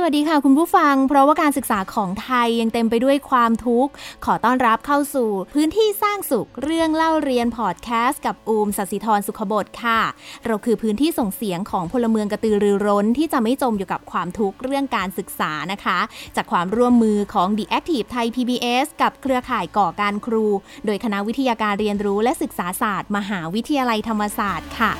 [0.00, 3.92] สวัสดีค่ะคุณผู้ฟัง เพราะว่าการศึกษาของไทยยังเต็มไปด้วยความทุกข์
[4.24, 10.00] ขอต้อนรับเข้าสู่พื้นที่สร้างสุขเรื่องเล่าเรียนพอดแคสต์กับอูมสศิธรสุขบดค่ะ
[10.46, 15.98] เราคือพื้นที่ส่งเสียงของพลเมืองกระตือรือร้น ที่จะไม่จมอยู่กับความทุกข์เรื่องการศึกษานะคะ
[16.36, 20.46] จากความร่วมมือของ The Active Thai PBS กับเครือข่ายก่อการครู
[20.86, 24.94] โดยคณะวิทยาการเรียนรู้และศึกษาศาสตร์ มหาวิทยาลัยธรรมศาสตร์ค่ะ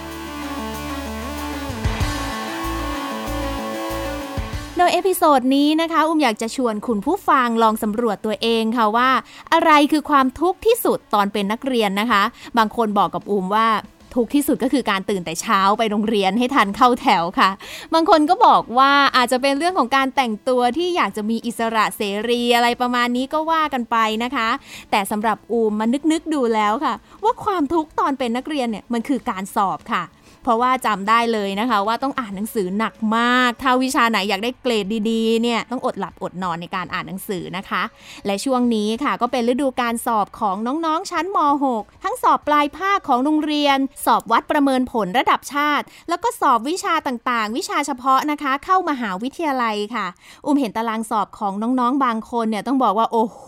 [4.81, 9.11] โดย episode นี้นะคะ อุ้มอยากจะชวนคุณผู้ฟังลองสำรวจตัวเองค่ะว่า
[9.53, 12.23] อะไรคือความทุกข์ที่สุดตอนเป็นนักเรียนนะคะ
[12.59, 13.69] บางคนบอกกับอุ้มว่า
[14.15, 17.51] ทุกข์ที่สุดก็คือการตื่นแต่เช้าไปโรงเรียนให้ทันเข้าแถวค่ะ
[17.95, 24.49] บางคนก็บอกว่าอาจจะเป็นเรื่องของการแต่งตัวที่อยากจะมีอิสระเสรีอะไรประมาณนี้ก็ว่ากันไปนะคะ
[24.91, 30.03] แต่สำหรับอูมมานึกๆดูแล้วค่ะ ว่าความทุกข์ตอนเป็นนักเรียนเนี่ยมันคือการสอบค่ะ
[30.43, 37.83] เพราะว่าจำได้เลยนะคะ ว่าต้องอ่านหนังสือหนักมาก ถ้าวิชาไหนอยากได้เกรดดีๆเนี่ยต้องอดหลับอดนอนในการอ่านหนังสือนะคะ
[38.27, 41.39] และช่วงนี้ค่ะก็เป็นฤดูการสอบของน้องๆชั้นม
[41.73, 50.07] .6 ทั้งสอบปลายภาคของโรงเรียน สอบวัดประเมินผลระดับชาติ แล้วก็สอบวิชาต่างๆ วิชาเฉพาะนะคะ เข้ามหาวิทยาลัยค่ะ
[50.47, 53.47] อุ้มเห็นตารางสอบของน้องๆ บางคนเนี่ยต้องบอกว่าโอ้โห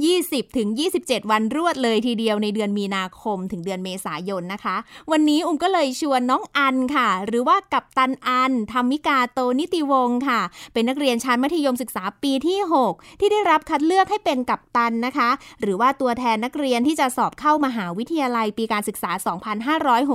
[0.00, 0.68] 20ถึง
[1.00, 4.76] 27 วันรวดเลยทีเดียวในเดือนมีนาคมถึงเดือนเมษายนนะคะ
[5.10, 10.40] วันนี้อุ้มก็เลยชวนน้องอันค่ะ หรือว่ากับตันอันธรรมิกาโตนิติวงศ์ค่ะ
[10.72, 19.10] เป็นนักเรียนชั้นมัธยมศึกษาปีที่ 6 ที่ได้รับคัดเลือกให้เป็นกัปตันนะคะ หรือว่าตัวแทนนักเรียนที่จะสอบเข้ามหาวิทยาลัยปีการศึกษา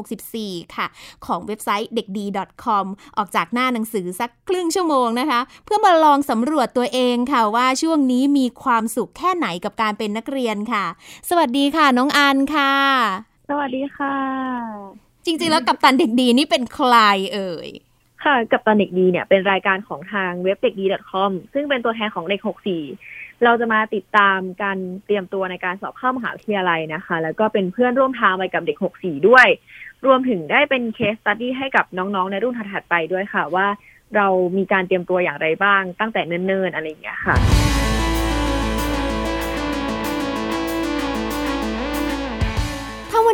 [0.05, 0.87] 2564 ค่ะ
[1.25, 2.25] ของเว็บไซต์เด็กดี
[2.63, 2.85] .com
[3.17, 10.85] ออกจากหน้าหนังสือสักครึ่งชั่วโมงนะคะ เพื่อมาลองสำรวจตัวเองค่ะว่าช่วงนี้มีความสุขแค่ไหนกับการเป็นนักเรียนค่ะ
[11.29, 12.73] สวัสดีค่ะ น้องอันค่ะ
[13.49, 16.95] สวัสดีค่ะ จริง ๆ แล้วกัปตันเด็กดีนี่เป็นใคร
[17.33, 17.69] เอ่ย
[18.23, 22.41] ค่ะกับตันเด็กดีเนี่ยเป็นรายการของทางเว็บเด็กดี .com ซึ่งเป็นตัวแทนของเด็ก
[22.89, 29.47] 64เราจะมาติดตามการเตรียมตัวในการสอบเข้ามหาวิทยาลัยนะคะ แล้วก็เป็นเพื่อนร่วมทางไปกับเด็ก64ด้วย
[30.05, 33.67] รวมถึงได้เป็นเคสตัดดี้ให้กับน้องๆ ในรุ่นถัดๆไปด้วยค่ะว่า
[34.15, 34.27] เรา
[34.57, 37.35] มีการเตรียมตัวอย่างไรบ้างตั้งแต่เนิ่นๆ อะไรอย่างเงี้ยค่ะ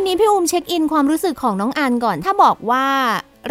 [0.03, 2.85] วันนี้พี่อุ้มเช็คอินความรู้สึกของน้องอันก่อน ถ้าบอกว่า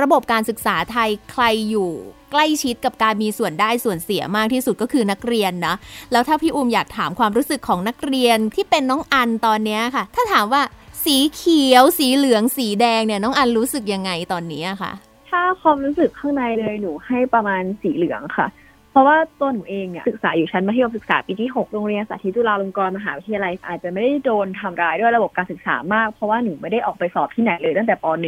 [0.02, 1.90] ระบบการศึกษาไทยใครอยู่
[2.32, 5.74] ใกล้ชิดกับการมีส่วนได้ส่วนเสียมากที่สุดก็คือนักเรียนนะ
[6.12, 10.62] แล้วถ้าพี่อุ้มอยากถามความรู้สึกของนักเรียนที่เป็นน้องอันตอนนี้ค่ะ ถ้าถามว่า
[11.04, 14.92] สีเขียว สีเหลือง สีแดงเนี่ยน้องอันรู้สึกยังไงตอนนี้อะคะ
[15.30, 18.46] ถ้าความรู้สึกข้างในเลยหนูให้ประมาณสีเหลืองค่ะ
[18.92, 28.26] เพราะว่าตัวหนูเองเนี่ยศึกษาอยู่ชั้นมัธยมศึกษาปีที่ 6 โรงเรียนสาธิตจุฬาลงกรณ์มหาวิทยาลัย อาจจะไม่ได้โดนทำร้ายด้วยระบบการศึกษามาก เพราะว่าหนูไม่ได้ออกไปสอบที่ไหนเลยตั้งแต่ป .1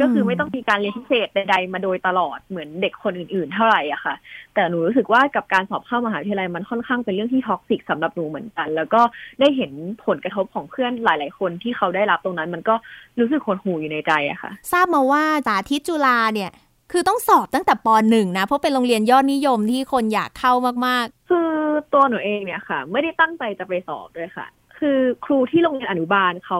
[0.00, 4.14] ก็คือไม่ต้องมีการเรียนพิเศษใดๆมาโดยตลอดเหมือนเด็กคนอื่นๆ เท่าไหร่อะค่ะ
[4.54, 9.00] แต่หนูรู้สึกว่ากับการสอบเข้ามหาวิทยาลัยมันค่อนข้างเป็นเรื่องที่ท็อกซิกสำหรับหนูเหมือนกัน แล้วก็
[9.40, 9.72] ได้เห็น
[10.06, 12.74] ผลกระทบของเพื่อนหลายๆ คนที่เขาได้รับตรงนั้น มันก็
[13.20, 16.50] รู้สึกหดหู่อยู่ในใจอะค่ะ ทราบมาว่าสาธิตจุฬาเนี่ย
[16.90, 20.52] คือต้องสอบตั้งแต่ป .1 นะ เพราะเป็นโรงเรียนยอดนิยมที่คนอยากเข้า
[20.86, 21.50] มากคือ
[21.92, 24.46] ตัวหนูเองเนี่ยค่ะ ไม่ได้ตั้งใจจะไปสอบด้วยค่ะ
[24.78, 26.58] คือครูที่โรงเรียนอนุบาลเขา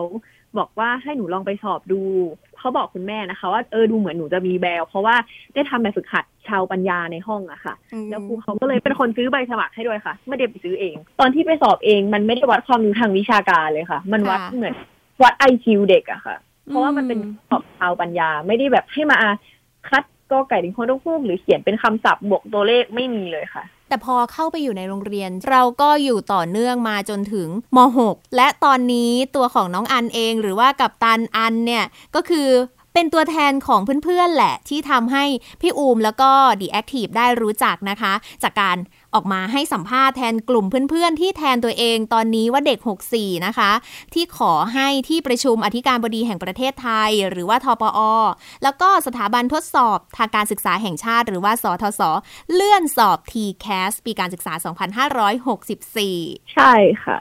[0.57, 2.01] บอกว่าให้หนูลองไปสอบดู
[2.57, 5.15] เขาบอกคุณแม่นะคะ ว่าเออดูเหมือนหนูจะมีแววเพราะว่า
[5.53, 14.75] ได้ทำแบบฝึกหัดชาวปัญญาในห้องอะค่ะๆอืมแล้วครูเขาก็เลยเป็นคนซื้อใบสมัครให้ด้วยค่ะ ไม่ได้ไปซื้อเอง ตอนที่ไปสอบเองมันไม่ได้วัดความรู้ทางวิชาการเลยค่ะ มันวัดเหมือน
[15.23, 16.35] วัดไอคิวเด็กอะค่ะ
[16.67, 17.19] เพราะว่ามันเป็น
[17.49, 19.17] สอบชาวปัญญาไม่ได้แบบให้มา
[19.89, 27.77] คัด กอไก่ถึงคนต้องพูดหรือเขียนเป็นคำศัพท์บวกตัวเลขไม่มีเลยค่ะ แต่พอเข้าไปอยู่ในโรงเรียน เราก็อยู่ต่อเนื่องมาจนถึงม
[28.07, 32.49] .6 และตอนนี้ตัวของน้องอันเองหรือว่ากับตันอันเนี่ยก็คือ
[32.93, 35.25] เป็นตัวแทนของเพื่อนๆแหละที่ทำให้
[35.61, 36.31] พี่อูมแล้วก็
[36.61, 38.13] ดีแอคทีฟได้รู้จักนะคะ
[38.43, 38.77] จากการ
[39.15, 42.79] ออกมาให้สัมภาษณ์แทนกลุ่มเพื่อนๆ ที่แทนตัวเองตอนนี้ว่าเด็ก
[43.11, 43.71] 64 นะคะ
[44.13, 47.99] ที่ขอให้ที่ประชุมอธิการบดีแห่งประเทศไทย หรือว่าทปอ
[48.63, 52.01] แล้วก็สถาบันทดสอบทางการศึกษาแห่งชาติ หรือว่าสทศ
[52.53, 54.53] เลื่อนสอบ TCAS ปีการศึกษา
[55.53, 56.73] 2564 ใช่
[57.03, 57.19] ค่ะ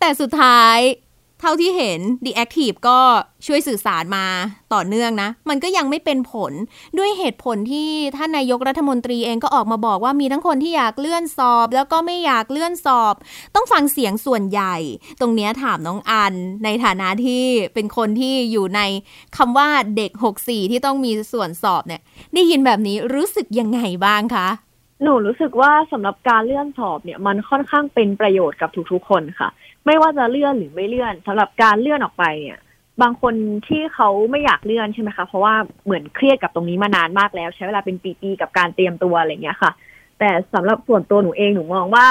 [0.00, 2.98] แต่สุดท้ายเท่าที่เห็น The Active ก็
[3.46, 4.26] ช่วยสื่อสารมา
[4.74, 6.52] ต่อเนื่องนะ มันก็ยังไม่เป็นผล
[6.98, 13.14] ด้วยเหตุผลที่ท่านนายกรัฐมนตรีเองก็ออกมาบอกว่ามีทั้งคนที่อยากเลื่อนสอบ แล้วก็ไม่อยากเลื่อนสอบ
[13.54, 14.76] ต้องฟังเสียงส่วนใหญ่
[15.20, 16.34] ตรงนี้ถามน้องอัน
[16.64, 17.42] ในฐานะที่
[17.74, 18.80] เป็นคนที่อยู่ใน
[19.36, 20.10] คำว่าเด็ก
[20.42, 22.02] 64 ที่ต้องมีส่วนสอบเนี่ย
[22.34, 24.48] ได้ยินแบบนี้รู้สึกยังไงบ้างคะ
[25.02, 29.48] หนูรู้สึกว่าสำหรับการเลื่อนสอบเนี่ยมันค่อนข้างเป็นประโยชน์กับทุกๆคนค่ะ
[29.86, 32.60] ไม่ว่าจะเลื่อนหรือไม่เลื่อนสำหรับการเลื่อนออกไปเนี่ย
[33.02, 33.34] บางคน
[33.68, 35.54] ที่เขาไม่อยากเลื่อนใช่ไหมคะเพราะว่า
[35.84, 39.70] เหมือนเครียดกับตรงนี้มานานมากแล้ว ใช้เวลาเป็นปีๆกับการเตรียมตัวอะไรเงี้ยค่ะ
[40.18, 42.06] แต่สำหรับส่วนตัวหนูเองหนูมองว่า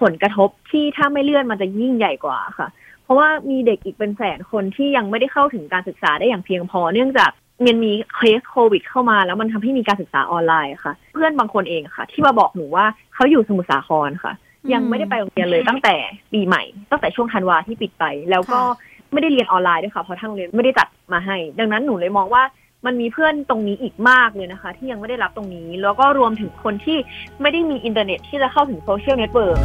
[0.00, 2.68] ผลกระทบที่ถ้าไม่เลื่อนมันจะยิ่งใหญ่กว่าค่ะ
[3.02, 7.30] เพราะว่ามีเด็กอีกเป็นแสนคนที่ยังไม่ได้เข้าถึงการศึกษาได้อย่างเพียงพอ เนื่องจาก
[7.66, 12.84] มันมีเคสโควิด เข้ามาแล้วมันทำให้มีการศึกษาออนไลน์ค่ะ เพื่อนบางคนเองค่ะ ที่มาบอกหนูว่า
[13.14, 14.32] เขาอยู่สมุทรสาครค่ะ
[14.72, 15.94] ยังไม่ได้ไปโรงเรียนเลยตั้งแต่
[16.32, 18.60] ปีใหม่ ตั้งแต่ช่วงธันวาที่ปิดไป แล้วก็
[19.12, 22.42] ไม่ได้เรียนออนไลน์ด้วยค่ะเพราะทางโรงเรียนไม่ได้จัดมาให้ ดังนั้นหนูเลยมองว่า
[22.86, 26.98] มันมีเพื่อนตรงนี้อีกมากเลยนะคะ ที่ยังไม่ได้รับตรงนี้ แล้วก็รวมถึงคนที่
[27.40, 29.58] ไม่ได้มีอินเทอร์เน็ตที่จะเข้าถึงโซเชียลเน็ตเวิร์ก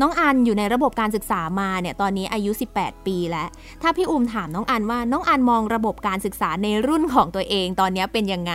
[0.00, 3.48] น้องอันอยู่ในระบบการศึกษามาเนี่ยตอนนี้อายุ 18 ปีแล้ว
[3.82, 8.52] ถ้าพี่อุ้มถามน้องอันว่าน้องอันมองระบบการศึกษาในรุ่นของตัวเองตอนนี้เป็นยังไง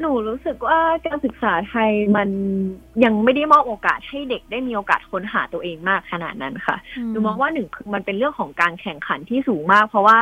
[0.00, 2.28] หนูรู้สึกว่าการศึกษาไทยมัน
[3.04, 6.76] ยังไม่ได้มอบโอกาสให้เด็กได้มีโอกาสค้นหาตัวเองมากขนาดนั้นค่ะ
[7.10, 10.18] หนูมองว่าหนึ่งคือมันเป็นเรื่องของการแข่งขันที่สูงมาก เพราะว่า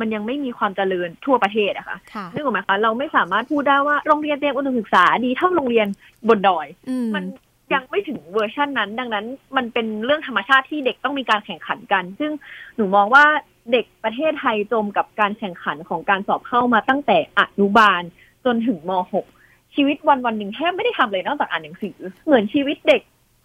[0.00, 5.86] มันยังไม่มีความเจริญทั่วประเทศอะค่ะค่ะนึกออกไหมคะ เราไม่สามารถพูดได้ว่าโรงเรียนเตรียมอุดมศึกษาดีเท่าโรงเรียน
[6.28, 7.24] บนดอยอืมมัน
[7.74, 9.26] ยังไม่ถึงเวอร์ชันนั้น ดังนั้น
[9.56, 12.32] มันเป็นเรื่องธรรมชาติที่เด็กต้องมีการแข่งขันกัน ซึ่ง
[12.76, 13.24] หนูมองว่า
[13.72, 18.02] เด็กประเทศไทยจมกับการแข่งขันของการสอบเข้ามาตั้งแต่อนุบาล
[18.44, 18.90] จนถึงม
[19.32, 21.96] .6 ชีวิตวันวันหนึ่งแทบไม่ได้ทำเลยนอกจากอ่านหนังสือ
[22.26, 23.02] เหมือนชีวิตเด็ก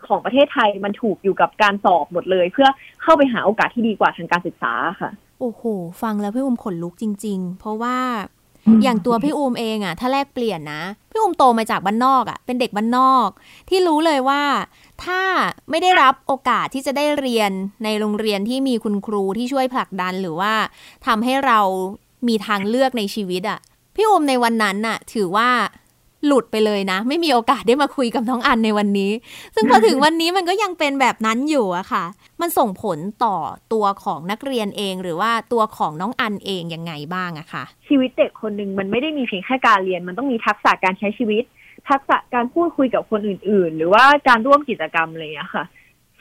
[0.08, 2.70] ของประเทศไทยมันถูกอยู่กับการสอบหมดเลย เพื่อ
[3.02, 5.64] เข้าไปหาโอกาสที่ดีกว่าทางการศึกษาค่ะ โอ้โห
[6.02, 7.98] ฟังแล้วพี่อุ้มขนลุกจริง ๆ เพราะว่า
[8.84, 13.30] อย่างตัวพี่อูมเองอะถ้าแลกเปลี่ยนนะ พี่อูมโตมาจากบ้านนอกอะเป็นเด็กบ้านนอก
[13.70, 14.44] ที่รู้เลยว่า
[15.04, 15.22] ถ้า
[15.70, 17.52] ไม่ได้รับโอกาสที่จะได้เรียน
[17.84, 20.54] ในโรงเรียนที่มีคุณครูที่ช่วยผลักดันหรือว่า
[21.06, 21.60] ทำให้เรา
[22.28, 23.60] มีทางเลือกในชีวิตอะ
[23.96, 25.50] พี่อูมในวันนั้นน่ะ ถือว่า
[26.26, 29.12] หลุดไปเลยนะ ไม่มีโอกาสได้มาคุยกับน้องอันในวันนี้
[29.56, 32.06] ซึ่งพอถึงวันนี้มันก็ยังเป็นแบบนั้นอยู่อะค่ะ
[32.42, 33.36] มันส่งผลต่อ
[33.74, 41.44] ตัวของนักเรียนเองหรือว่าตัวของน้องอันเองยังไงบ้างอะค่ะชีวิตเด็กคนหนึ่งมันไม่ได้มีเพียงแค่การเรียน มันต้องมีทักษะการใช้ชีวิต
[41.90, 45.66] ทักษะการพูดคุยกับคนอื่น ๆ หรือว่าการร่วมกิจกรรมอะไรอย่างนี้ค่ะ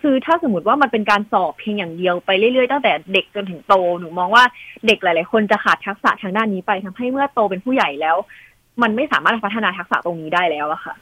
[0.01, 4.45] คือถ้าสมมติว่ามันเป็นการสอบเพียงอย่างเดียวไปเรื่อยๆตั้งแต่เด็กจนถึงโตหนูมองว่า
[4.87, 8.17] เด็กหลาย ๆ คนจะขาดทักษะทางด้านนี้ไปทำให้เมื่อโตเป็นผู้ใหญ่แล้ว
[8.83, 10.95] มันไม่สามารถพัฒนาทักษะตรงนี้ได้แล้วอะค่ะ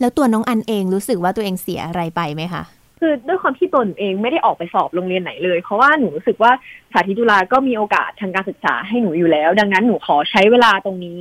[0.00, 2.62] แล้วตัวน้องอันเองรู้สึกว่าตัวเองเสียอะไรไปไหมคะ
[3.00, 6.52] คือด้วยความที่ตัวหนูเองไม่ได้ออกไปสอบโรงเรียนไหนเลย เพราะว่าหนูรู้สึกว่า
[6.92, 11.20] สาธิตจุฬาก็มีโอกาสทางการศึกษาให้หนูอยู่แล้ว ดังนั้นหนูขอใช้เวลาตรงนี้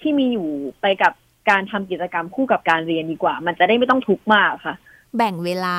[0.00, 0.48] ที่มีอยู่
[0.80, 1.12] ไปกับ
[1.50, 4.74] การทำกิจกรรมคู่กับการเรียนดีกว่า มันจะได้ไม่ต้องทุกข์มากค่ะ
[5.16, 5.78] แบ่งเวลา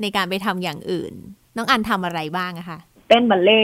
[0.00, 1.12] ในการไปทำอย่างอื่น
[1.56, 3.62] น้องอันทำอะไรบ้างอะคะ เต้นบัลเลต์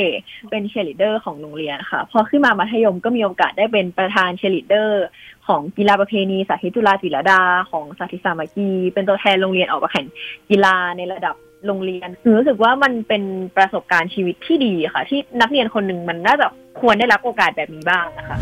[0.50, 5.04] เป็นเชียร์ลีดเดอร์ของโรงเรียนค่ะ พอขึ้นมามัธยมก็มีโอกาสได้เป็นประธานเชียร์ลีดเดอร์
[5.46, 10.06] ของกีฬาประเพณีสาธิตจุฬาจิรดา ของสาธิตสามัคคีเป็นตัวแทนโรงเรียนออกมาแข่ง
[10.50, 11.34] กีฬาในระดับ
[11.66, 13.22] โรงเรียนหนูรู้สึกว่ามันเป็น
[13.56, 16.46] ประสบการณ์ชีวิตที่ดีค่ะ ที่นักเรียนคนหนึ่งมันน่าจะ
[16.80, 18.36] ควรได้รับโอกาสแบบนี้บ้างนะคะ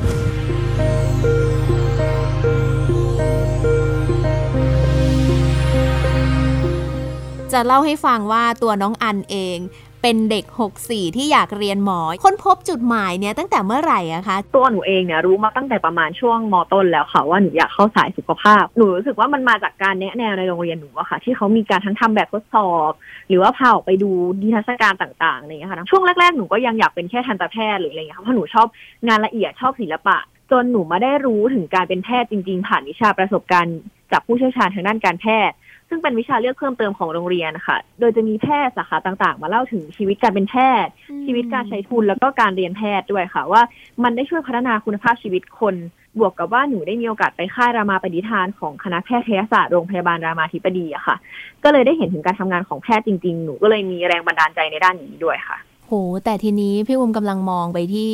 [7.53, 9.59] จะเล่าให้ฟังว่าตัวน้องอันเอง
[10.03, 10.45] เป็นเด็ก
[10.83, 22.93] 64 ที่อยากเรียนหมอ ค้นพบจุดหมายเนี่ยตั้งแต่เมื่อไหร่อะคะ ตัวหนูเองเนี่ยรู้มาตั้งแต่ประมาณช่วงมต้นแล้วค่ะว่าหนูอยากเข้าสายสุขภาพ หนูรู้สึกว่ามันมาจากการแนะแนวในโรงเรียนหนูอะค่ะ ที่เขามีการทั้งทำแบบทดสอบ
[23.29, 28.67] หรือว่าพาออกไปดูนิทรรศการต่างๆอะไรอย่างเงี้ยค่ะช่วงแรกๆหนูก็ยังอยากเป็นแค่ทันตแพทย์หรืออะไรอย่างเงี้ยเพราะหนูชอบ
[29.07, 30.19] งานละเอียดชอบศิลปะ
[30.51, 33.79] จนหนูมาได้รู้ถึงการเป็นแพทย์จริง ๆ ผ่านวิชาประสบการณ์
[34.13, 35.57] จากผู้เชี่ยวชาญทางด้านการแพทย์
[35.91, 43.63] ซึ่งเป็นวิชาเลือกเพิ่มเติมของโรงเรียนค่ะ โดยจะมีแพทย์สาขาต่างๆ มาเล่าถึงชีวิตการเป็นแพทย์อืมชีวิตการใช้ทุนแล้วก็การเรียนแพทย์ด้วยค่ะ ว่า
[44.03, 45.75] มันได้ช่วยพัฒนาคุณภาพชีวิตคน
[46.19, 51.17] บวกกับว่าหนูได้มีโอกาสไปค่ายรามาปฏิทานของคณะแพทยศาสตร์โรงพยาบาลรามาธิบดีอะค่ะ
[51.65, 55.93] ก็เลยได้เห็นถึงการทำงานของแพทย์จริงๆ หนูก็เลยมีแรงบันดาลใจในด้านนี้ด้วยค่ะโห
[56.25, 58.11] แต่ทีนี้พี่อุ้มกำลังมองไปที่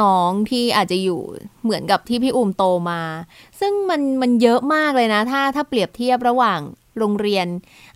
[0.00, 1.20] น้องๆที่อาจจะอยู่
[1.64, 3.00] เหมือนกับที่พี่อุ้มโตมา
[3.60, 6.60] ซึ่งมันมันเยอะมากเลยนะ ถ้าถ้าเปรียบเทียบระหว่าง
[6.98, 7.46] โรงเรียน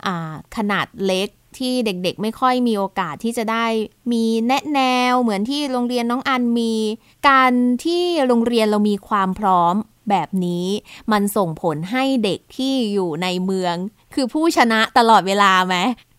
[0.07, 3.67] อ่าขนาดเล็กที่เด็กๆ ไม่ค่อยมีโอกาสที่จะได้
[4.12, 6.75] มีแนะแนวเหมือนที่โรงเรียนน้องอันมี
[7.29, 7.53] การ
[7.85, 9.75] ที่โรงเรียนเรามีความพร้อม
[10.11, 10.67] แบบนี้
[11.12, 13.75] มันส่งผลให้เด็กที่อยู่ในเมือง
[14.15, 15.76] คือผู้ชนะตลอดเวลาไหม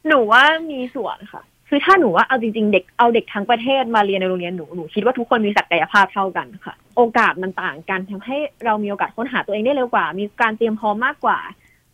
[0.08, 11.40] หนูว่ามีส่วนค่ะ คือถ้าหนูว่าเอาจริงๆเด็กเอาเด็กทั้งประเทศมาเรียนในโรงเรียนหนูหนูคิดว่าทุกคนมีศักยภาพเท่ากันค่ะ โอกาสมันต่างกันทำให้เรามีโอกาสค้นหาตัวเองได้เร็วกว่า มีการเตรียมพร้อมมากกว่า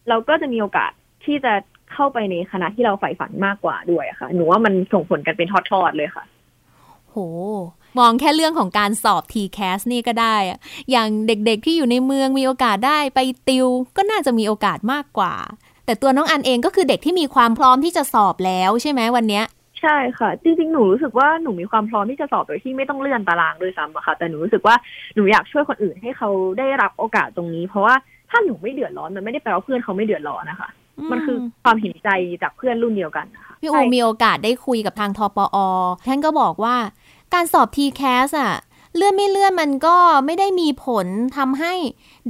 [0.09, 0.91] เราก็จะมีโอกาส
[1.25, 1.53] ที่จะ
[1.93, 6.23] เข้าไปในคณะที่เราใฝ่ฝันมากกว่าด้วยค่ะ หนูว่ามันส่งผลกันเป็นทอดๆเลยค่ะ
[7.11, 7.15] โห
[7.99, 10.35] มองแค่เรื่องของการสอบ TCAS นี่ก็ได้
[10.91, 13.19] อย่างเด็กๆที่อยู่ในเมืองมีโอกาสได้ไป
[13.49, 13.67] ติว
[13.97, 15.33] ก็น่าจะมีโอกาสมากกว่า
[15.85, 19.45] แต่ตัวน้องอันเองก็คือเด็กที่มีความพร้อมที่จะสอบแล้วใช่ไหมวันเนี้ย
[19.81, 24.75] ใช่ค่ะ จริงๆ หนูรู้สึกว่าหนูมีความพร้อมที่จะสอบโดยที่ไม่ต้องเลื่อนตารางด้วยซ้ำอะค่ะ แต่หนูรู้สึกว่า
[25.15, 26.29] หนูอยากช่วยคนอื่นให้เขา
[26.59, 27.95] ได้รับโอกาสตรงนี้ เพราะว่า
[28.33, 30.69] ถ้าหนูไม่เดือดร้อนมันไม่ได้แปลว่าเพื่อนเขาไม่เดือดร้อนนะคะ
[31.11, 32.09] มันคือความเห็นใจ
[32.41, 35.57] จากเพื่อนรุ่นเดียวกันนะคะพี่โอมีโอกาสได้คุยกับทางทปอ
[36.07, 36.75] ท่านก็บอกว่า
[37.33, 38.53] การสอบ TCAS อะ
[38.95, 41.73] เลื่อนไม่เลื่อนมันก็ไม่ได้มีผลทำให้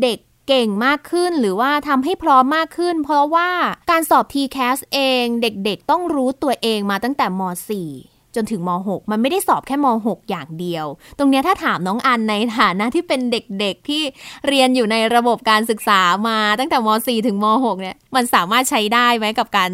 [0.01, 0.17] เด็ก
[0.47, 3.49] เก่งมากขึ้นหรือว่าทำให้พร้อมมากขึ้น เพราะว่า
[3.91, 10.85] การสอบ TCAS เองเด็กๆ ต้องรู้ตัวเองมาตั้งแต่ม .4 จนถึงม .6 มันไม่ได้สอบแค่ม .6 อย่างเดียว
[11.17, 14.01] ตรงเนี้ยถ้าถามน้องอันในฐานะที่เป็นเด็กๆที่
[14.47, 19.69] เรียนอยู่ในระบบการศึกษามาตั้งแต่ม .4 ถึงม .6 เนี่ยมันสามารถใช้ได้ไหมกับการ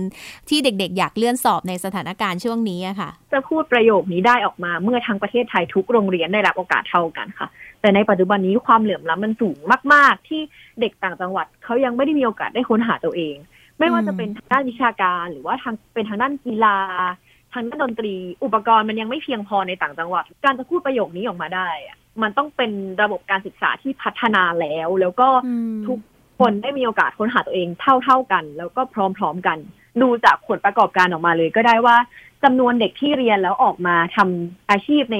[0.50, 7.48] ที่เด็กๆ อยากเลื่อนสอบในสถานการณ์ช่วงนี้อะค่ะ จะพูดประโยคนี้ได้ออกมาเมื่อทั้งประเทศไทยทุกโรงเรียนได้รับโอกาสเท่ากันค่ะ
[7.82, 9.58] แต่ในปัจจุบันนี้ความเหลื่อมล้ำมันสูง
[9.94, 10.42] มาก ๆ ที่
[10.80, 13.36] เด็กต่างจังหวัดเขายังไม่ได้มีโอกาสได้ค้นหาตัวเอง
[13.80, 16.78] ไม่ว่าจะเป็นทางด้านวิชาการหรือว่าทางเป็นทางด้านกีฬา
[17.54, 18.14] ทางด้านดนตรี
[18.44, 25.28] อุปกรณ์มันยังไม่เพียงพอในต่างจังหวัด การจะพูดประโยคนี้ออกมาได้อะมันต้องเป็นระบบการศึกษาที่พัฒนาแล้ว แล้วก็
[25.88, 26.00] ทุก
[26.40, 27.68] คนได้มีโอกาสค้นหาตัวเอง
[28.04, 29.58] เท่าๆกัน แล้วก็พร้อมๆกัน
[30.02, 31.98] ดูจากผลประกอบการออกมาเลยก็ได้ว่า
[32.44, 35.18] จำนวนเด็กที่เรียนแล้วออกมาทำอาชีพใน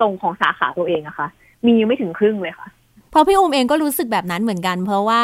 [0.00, 1.28] ตรงของสาขาตัวเองอะค่ะ
[1.66, 2.68] มีไม่ถึงครึ่งเลยค่ะ
[3.10, 5.20] เพราะพี่อุ้มเองก็รู้สึกแบบนั้นเหมือนกัน เพราะว่า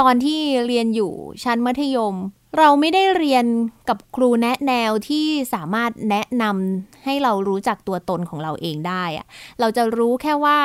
[0.00, 1.12] ตอนที่เรียนอยู่
[1.44, 2.14] ชั้นมัธยม
[2.56, 3.46] เราไม่ได้เรียน
[3.88, 9.26] กับครูแนะแนวที่สามารถแนะนำให้เรารู้จักตัวตนของเราเองได้อะ
[9.60, 10.58] เราจะรู้แค่ว่า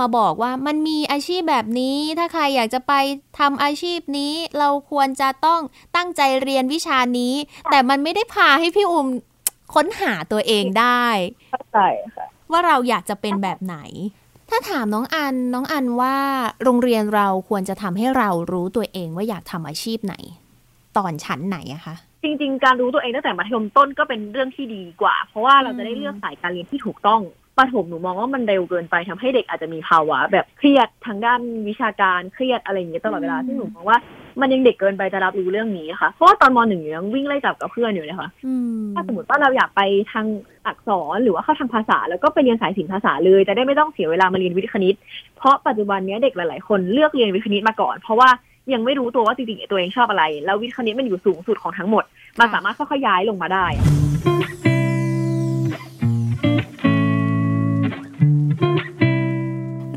[0.00, 2.92] มาบอกว่ามันมีอาชีพแบบนี้ ถ้าใครอยากจะไป
[3.38, 5.60] ทำอาชีพนี้ เราควรจะต้อง
[5.96, 7.34] ตั้งใจเรียนวิชานี้
[7.70, 9.06] แต่มันไม่ได้พาให้พี่อุ้ม
[9.74, 11.06] ค้นหาตัวเองได้
[11.50, 11.78] เข้าใจ
[12.14, 13.76] ค่ะว่าเราอยากจะเป็นแบบไหน
[14.50, 16.16] ถ้าถามน้องอันน้องอันว่า
[16.64, 20.14] โรงเรียนเราควรจะทำให้เรารู้ตัวเองว่าอยากทำอาชีพไหน
[21.00, 27.20] ตอนชั้นไหนอะคะจริง ๆ การรู้ตัวเองตั้งแต่มัธยมต้นก็เป็นเรื่องที่ดีกว่า เพราะว่าเราจะได้เลือกสายการเรียนที่ถูกต้อง
[27.58, 33.98] ประถมหนูมองว่ามันเร็วเกินไปทำให้เด็กอาจจะมีภาวะ แบบเครียดทางด้านวิชาการเครียดอะไรอย่างเงี้ยตลอดเวลาอืมซึ่งหนูมองว่า
[34.40, 39.80] มันยังเด็กเกินไปจะรับรู้เรื่องนี้ค่ะเพราะว่าตอนมหนึ่งอยู่ยังวิ่งไล่จับกับเพื่อนอยู่เลยค่ะอืมถ้าสมมติว่าเราอยากไป
[40.12, 40.26] ทาง
[40.66, 44.96] อักษรหรือว่าเข้าทางภาษา แล้วก็ไปเรียนสายศิลป์ภาษาเลยจะได้ไม่ต้องเสียเวลามาเรียนวิทย์คณิต
[45.38, 48.28] เพราะปัจจุบันเนี้ยเด็กหลาย ๆ คนเลือกเรียนวิทย์คณิตมาก่อน เพราะว่า
[48.74, 52.04] ยังไม่รู้ตัวว่าจริงๆตัวเองชอบอะไร แล้ววิทย์คณิตมันอยู่สูงสุดของทั้งหมด
[52.40, 53.66] มันสามารถค่อยๆย้ายลงมาได้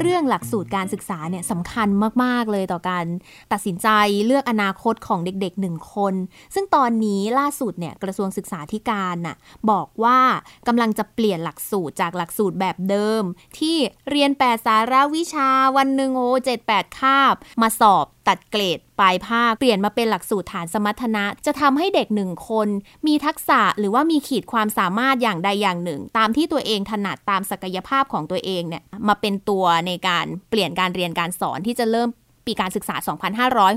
[0.05, 1.87] เรื่องหลักสูตรการศึกษาเนี่ยสำคัญ
[2.23, 3.05] มาก ๆ เลยต่อการ
[3.51, 3.89] ตัดสินใจ
[4.25, 6.13] เลือกอนาคตของเด็กๆหนึ่งคน
[6.55, 9.35] ซึ่งตอนนี้ล่าสุดเนี่ยกระทรวงศึกษาธิการน่ะ
[9.69, 10.19] บอกว่า
[10.67, 13.23] กำลังจะเปลี่ยนหลักสูตรจากหลักสูตรแบบเดิม
[13.59, 13.77] ที่
[14.09, 22.67] เรียน 8 สาระวิชาวันหนึ่งโอ้เจ็ดแปดคาบ มาสอบตัดเกรดปลายภาค เปลี่ยนมาเป็นหลักสูตรฐานสมรรถนะ จะทำให้เด็กหนึ่งคน
[23.07, 32.09] มีทักษะหรือว่ามีขีดความสามารถอย่างใดอย่างหนึ่ง ตามที่ตัวเองถนัดตามศักยภาพของตัวเองเนี่ยมาเป็นตัวในการเปลี่ยนการเรียนการสอนที่จะเริ่ม
[32.45, 32.95] ปีการศึกษา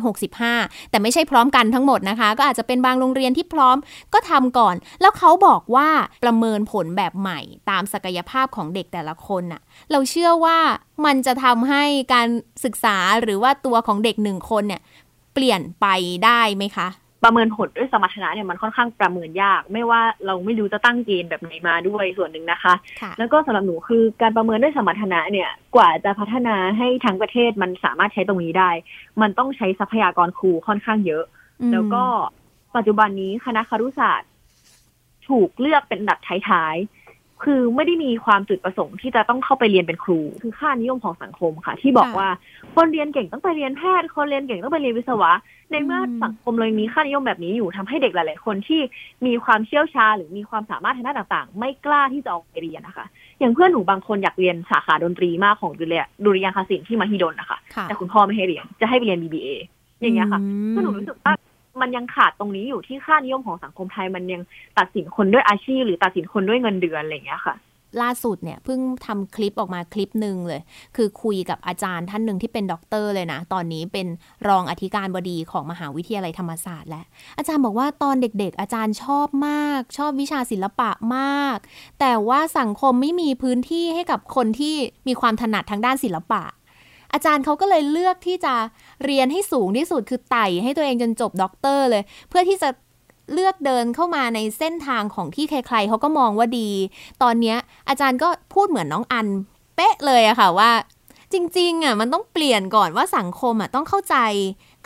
[0.04, 3.76] 2565 แต่ไม่ใช่พร้อมกันทั้งหมดนะคะ ก็อาจจะเป็นบางโรงเรียนที่พร้อม
[4.12, 5.88] ก็ทำก่อน แล้วเขาบอกว่า
[6.24, 10.58] ประเมินผลแบบใหม่ตามศักยภาพของเด็กแต่ละคนน่ะ เราเชื่อว่า
[11.04, 12.28] มันจะทำให้การ
[12.64, 14.82] ศึกษาหรือว่าตัวของเด็กหนึ่งคนเนี่ย
[15.34, 15.86] เปลี่ยนไป
[16.24, 16.88] ได้ไหมคะ
[17.24, 28.70] ประเมินผลด้วยสมรรถนะเนี่ยมันค่อนข้างประเมินยาก ไม่ว่าเราไม่รู้จะตั้งเกณฑ์แบบไหนมาด้วยส่วนหนึ่งนะคะค่ะแล้วก็สำหรับหนูคือการประเมินด้วยสมรรถนะเนี่ยกว่าจะพัฒนาให้ทั้งประเทศมันสามารถใช้ตรงนี้ได้
[29.20, 31.24] มันต้องใช้ทรัพยากรครูค่อนข้างเยอะ
[31.72, 32.04] แล้วก็
[32.76, 34.30] ปัจจุบันนี้คณะครุศาสตร์
[35.28, 36.18] ถูกเลือกเป็นอันดับ
[36.48, 36.95] ท้ายๆ
[37.44, 42.28] คือไม่ได้มีความจุดประสงค์ที่จะต้องเข้าไปเรียนเป็นครู คือค่านิยมของสังคมค่ะ ที่บอกค่ะว่า
[42.74, 45.32] คนเรียนเก่งต้องไปเรียนแพทย์คนเรียนเก่งต้องไปเรียนวิศวะ
[45.70, 48.80] ในเมื่ออมสังคมเลยมีค่านิยมแบบนี้อยู่ทำให้เด็กหลาย ๆ คนที่
[49.26, 53.06] มีความเชี่ยวชาญหรือมีความสามารถทางด้านต่าง ๆ ไม่กล้าที่จะออกไปเรียนนะคะ
[53.38, 59.48] อย่างเพื่อนหนูบางคนอยากเรียนสาขาดนตรีมากของดุริยดุริยางคศิลป์ที่มหิดลนะคะค่ะแต่คุณพ่อไม่ให้เรียนจะให้ไปเรียน BBA
[60.00, 60.40] อย่างเงี้ยค่ะ
[60.74, 61.32] ก็หนูรู้สึกว่า
[61.80, 64.42] มันยังขาดตรงนี้อยู่ที่ค่านิยมของสังคมไทยมันยัง
[64.78, 67.56] ตัดสินคนด้วยอาชีพ หรือตัดสินคนด้วยเงินเดือนอะไรอย่างเงี้ยค่ะ
[68.02, 70.60] ล่าสุดเนี่ยเพิ่งทำคลิปออกมาคลิปหนึ่งเลย
[70.96, 74.06] คือคุยกับอาจารย์ท่านหนึ่งที่เป็นด็อกเตอร์เลยนะ ตอนนี้เป็น
[74.48, 77.04] รองอธิการบดีของมหาวิทยาลัยธรรมศาสตร์แล้ว
[77.38, 81.58] อาจารย์บอกว่าตอนเด็กๆ อาจารย์ชอบมาก ชอบวิชาศิลปะมาก
[82.00, 84.74] แต่ว่าสังคมไม่มีพื้นที่ให้กับคนที่
[85.08, 86.42] มีความถนัดทางด้านศิลปะ
[87.16, 88.54] อาจารย์เขาก็เลยเลือกที่จะ
[89.04, 92.68] เรียนให้สูงที่สุดคือไต่ให้ตัวเองจนจบด็อกเตอร์เลย เพื่อที่จะ
[93.32, 96.70] เลือกเดินเข้ามาในเส้นทางของที่ใครๆเขาก็มองว่าดี
[97.22, 97.56] ตอนนี้
[97.88, 99.26] อาจารย์ก็พูดเหมือนน้องอัน
[99.76, 100.70] เป๊ะเลยอะค่ะว่า
[101.32, 104.16] จริงๆอะมันต้องเปลี่ยนก่อนว่าสังคมอะต้องเข้าใจ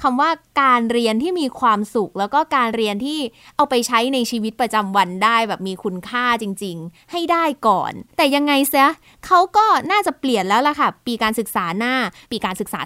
[0.03, 0.31] คำว่า
[0.63, 3.21] การเรียนที่มีความสุข แล้วก็การเรียนที่
[3.57, 8.89] เอาไปใช้ในชีวิตประจำวันได้แบบมีคุณค่าจริง ๆ ให้ได้ก่อน แต่ยังไงเสีย
[9.27, 11.95] เขาก็น่าจะเปลี่ยนแล้วล่ะค่ะ ปีการศึกษาหน้า
[12.31, 12.81] ปีการศึกษา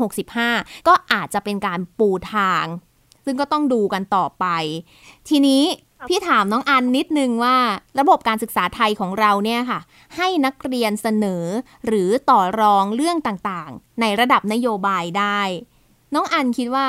[0.00, 2.66] 2565 ก็อาจจะเป็นการปูทาง
[3.24, 4.46] ซึ่งก็ต้องดูกันต่อไป
[5.28, 5.62] ทีนี้
[6.08, 7.56] พี่ถามน้องอันนิดนึงว่า
[7.98, 9.80] ระบบการศึกษาไทยของเราเนี่ยค่ะ
[10.16, 11.44] ให้นักเรียนเสนอ
[11.86, 15.40] หรือต่อรองเรื่องต่างๆ ในระดับนโยบายได้
[16.14, 16.86] น้องอันคิดว่า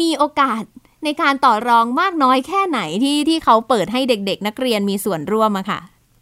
[0.00, 0.62] มีโอกาส
[1.04, 5.80] ในการต่อรองมากน้อยแค่ไหนที่ที่เขาเปิดให้เด็ก ๆ นักเรียนมีส่วนร่วมอะค่ะ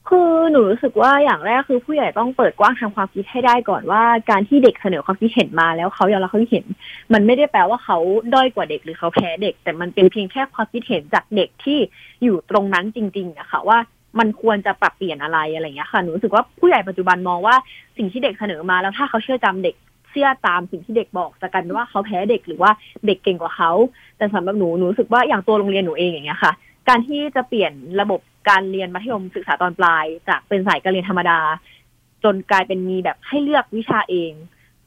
[0.09, 6.67] คือหนูรู้สึกว่าอย่างแรกคือผู้ใหญ่ต้องเปิดกว้างทางความคิดให้ได้ก่อนว่า การที่เด็กเสนอความคิดเห็นมาแล้วเขายอมรับความคิดเห็น
[7.13, 7.99] มันไม่ได้แปลว่าเขา
[8.35, 11.79] ด้อยกว่าเด็กหรือเขาแพ้เด็ก แต่มันเป็นเพียงแค่ความคิดเห็นจากเด็กที่
[12.23, 13.79] อยู่ตรงนั้นจริงๆอะค่ะว่า
[14.19, 17.57] มันควรจะปรับเปลี่ยนอะไรอะไรเงี้ยค่ะหนูรู้สึกว่าผู้ใหญ่ปัจจุบันมองว่า
[17.97, 19.75] สิ่งที่เด็กเสนอมาแล้วถ้าเขาเชื่อจำเด็ก
[20.09, 22.71] เชื่อตามสิ่งที่เด็กบอกจะกันว่าเขาแพ้เด็กหรือว่า
[23.07, 23.73] เด็กเก่งกว่าเขา
[24.19, 26.53] แต่สำหรับหนูหนูรู้สึกว่าอย่างตัวโรงเรียนหนูเองอย่างเงี้ยค่ะ
[26.89, 31.39] การที่จะเปลี่ยนระบบการเรียนมัธยมศึกษาตอนปลาย จากเป็นสายการเรียนธรรมดา
[32.25, 34.33] จนกลายเป็นมีแบบให้เลือกวิชาเอง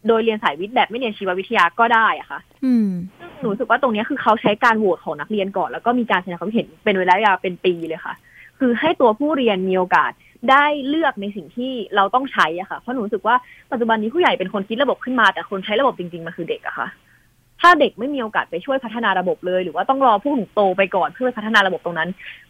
[0.08, 8.13] โดยเรียนสายวิทย์แบบไม่เรียนชีววิทยาก็ได้อะค่ะอืมซึ่งหนูรู้สึกว่าตรงเนี้ยคือเขาใช้การโหวตของนักเรียนก่อน แล้วก็มีการแสดงความคิดเห็นเป็นเวลายาวเป็นปีเลยค่ะ
[8.60, 10.12] คือให้ตัวผู้เรียนมีโอกาส
[10.50, 13.36] ได้เลือกในสิ่งที่เราต้องใช้อะค่ะเพราะหนูรู้สึกว่า
[13.72, 16.88] ปัจจุบันนี้ผู้ใหญ่เป็นคนคิดระบบขึ้นมา แต่คนใช้ระบบจริงๆมันคือเด็กอะค่ะ
[17.62, 22.10] ถ้าเด็กไม่มีโอกาสไปช่วยพัฒนาระบบเลย หรือว่าต้องรอผู้ถึงโตไปก่อนเพื่อไปพัฒนาระบบตรงนั้น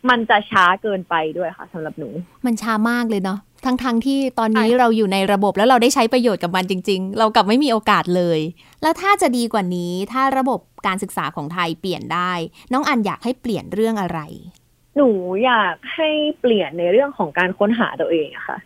[0.09, 2.09] มันจะช้าเกินไปด้วยค่ะสำหรับหนู
[2.45, 8.39] มันช้ามากเลยเนาะทั้งๆทที่ตอนนี้เราอยู่ในระบบแล้วเราได้ใช้ประโยชน์กับมันจริง ๆ เรากลับไม่มีโอกาสเลย
[8.81, 12.31] แล้วถ้าจะดีกว่านี้ ถ้าระบบการศึกษาของไทยเปลี่ยนได้
[12.73, 14.19] น้องอันอยากให้เปลี่ยนเรื่องอะไร
[14.95, 15.09] หนู
[15.45, 18.57] อยากให้เปลี่ยนในเรื่องของการค้นหาตัวเองอะค่ะ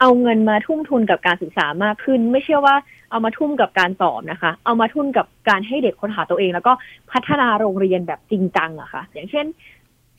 [0.00, 2.76] เอาเงินมาทุ่มทุนกับการศึกษามากขึ้น ไม่ใช่ว่า
[3.10, 6.72] เอามาทุ่มกับการสอบนะคะ เอามาทุ่มกับการให้เด็กค้นหาตัวเอง แล้วก็
[7.12, 9.46] พัฒนาโรงเรียนแบบจริงจังอะค่ะ อย่างเช่น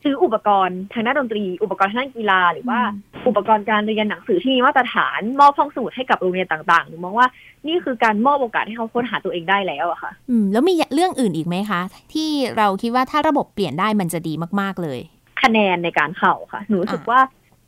[0.04, 2.80] ซื้ออุปกรณ์ทางด้านดนตรี อุปกรณ์ทางด้านกีฬาหรือว่า
[3.28, 7.28] อุปกรณ์การเรียนหนังสือที่มีมาตรฐานมอบห้องสมุดให้กับโรงเรียนต่างๆหนูมองว่า
[7.68, 11.82] นี่คือการมอบโอกาสให้เขาค้นหาตัวเองได้แล้วอะค่ะ อืมแล้วมีเรื่องอื่นอีกไหมคะ
[12.14, 15.00] ที่เราคิดว่าถ้าระบบเปลี่ยนได้มันจะดีมากๆเลย
[15.44, 17.20] คะแนนในการเข้าค่ะ หนูรู้สึกอะว่า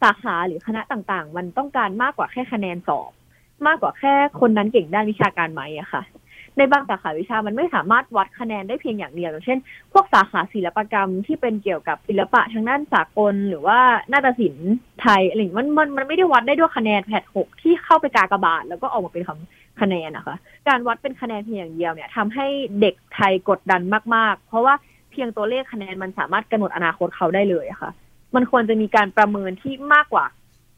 [0.02, 3.12] สาขาหรือคณะต่างๆ มันต้องการมากกว่าแค่คะแนนสอบ
[3.68, 6.04] มากกว่าแค่คนนั้นเก่งด้านวิชาการไหมอะค่ะ
[6.58, 9.60] ในบางสาขาวิชามันไม่สามารถวัดคะแนนได้เพียงอย่างเดียวอย่างเช่น
[9.94, 13.80] พวกสาขาศิลปกรรมที่เป็นเกี่ยวกับศิลปะทางด้านสากล หรือว่า
[14.12, 20.36] นาฏศิลป์ไทยอะไรอย่างเงี้ยมันมันมันไม่ได้วัดได้ด้วยคะแนนแพทหกที่เข้าไปกากบาทแล้วก็ออกมาเป็นคำคะแนนนะคะ
[20.68, 22.48] การวัดเป็นคะแนนเพียงอย่างเดียวเนี่ยทำให้
[22.82, 23.82] เด็กไทยกดดัน
[24.16, 27.92] มากๆ เพราะว่าเพียงตัวเลขคะแนนมันสามารถกำหนดอนาคตเขาได้เลยอะค่ะ
[28.36, 30.26] มันควรจะมีการประเมินที่มากกว่า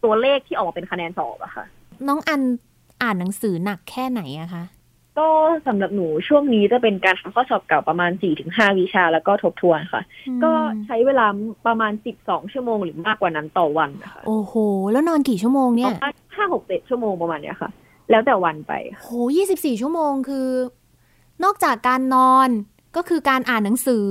[0.03, 1.65] ตัวเลขที่ออกมาเป็นคะแนนสอบอะค่ะ
[2.07, 2.41] น้องอัน
[3.01, 4.63] อ่านหนังสือหนักแค่ไหนอะคะ
[5.19, 5.29] ก็
[5.67, 8.11] สำหรับหนูช่วงนี้จะเป็นการทำข้อสอบเก่าประมาณ
[8.45, 10.01] 4-5วิชาแล้วก็ทบทวนค่ะ
[10.43, 10.51] ก็
[10.85, 11.25] ใช้เวลา
[11.67, 14.53] ประมาณ12ชั่วโมงหรือมากกว่านั้นต่อวันนะคะโอ้โห
[14.91, 17.69] แล้วนอนกี่ชั่วโมงปเนี่ยระมาณห้าหกเจ็ดชั่วโมงประมาณเนี้ยค่ะ
[18.09, 20.49] แล้วแต่วันไปโหยี่สิบสี่ชั่วโมงคือ
[21.43, 22.49] นอกจากการนอน
[22.95, 24.07] ก็คือการอ่านหนังสือ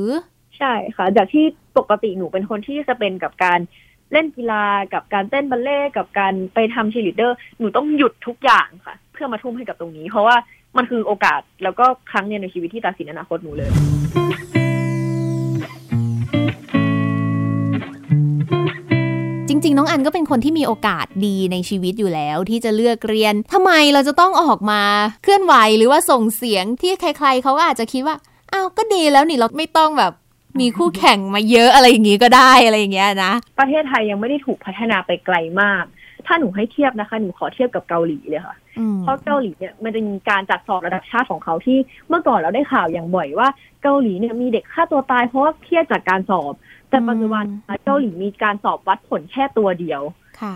[0.59, 1.45] ใช่ค่ะ จากที่
[1.79, 3.61] ปกติหนูเป็นคนที่จะเป็นกับการ
[4.13, 4.65] เล่นกีฬา
[4.95, 10.37] กับการเต้นบัลเล่ต์กับการไปทำชีลิเดอร์ หนูต้องหยุดทุกอย่างค่ะ เพื่อมาทุ่มให้กับตรงนี้ เพราะว่า
[10.77, 13.71] มันคือโอกาสแล้วก็ครั้งเดียวในชีวิตที่ตัดสินอนาคตหนูเลย
[19.49, 24.83] จริง ๆ น้องอันก็เป็นคนที่มีโอกาสดีในชีวิตอยู่แล้ว ที่จะเลือกเรียนทำไมเราจะต้องออกมา
[25.23, 28.17] เคลื่อนไหวหรือว่าส่งเสียงที่ใคร ๆเขาก็อาจจะคิดว่า
[28.53, 30.13] อ้าวก็ดีแล้วนี่เราไม่ต้องแบบ
[30.61, 35.85] มีคู่แข่งมาเยอะอะไรอย่างงี้ก็ได้อะไรอย่างเงี้ยนะ ประเทศไทยยังไม่ได้ถูกพัฒนาไปไกลมาก
[36.27, 43.49] ถ้าหนูให้เทียบนะคะ หนูขอเทียบกับเกาหลีเลยค่ะอืมเพราะเกาหลีเนี่ยมันจะมีการจัดสอบระดับชาติของเขาที่เมื่อก่อนเราได้ข่าวอย่างบ่อยว่า
[43.83, 46.55] เกาหลีเนี่ยมีเด็กฆ่าตัวตายเพราะว่าเครียดจากการสอบ
[46.91, 47.45] แต่ปัจจุบัน
[47.85, 50.03] เกาหลีมีการสอบวัดผลแค่ตัวเดียว
[50.41, 50.55] ค่ะ